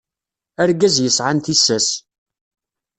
[0.61, 1.87] Argaz yesɛan tissas.